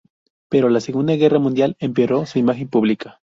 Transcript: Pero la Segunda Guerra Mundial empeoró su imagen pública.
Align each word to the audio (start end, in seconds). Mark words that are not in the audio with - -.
Pero 0.49 0.69
la 0.69 0.79
Segunda 0.79 1.13
Guerra 1.13 1.37
Mundial 1.37 1.75
empeoró 1.79 2.25
su 2.25 2.39
imagen 2.39 2.67
pública. 2.67 3.19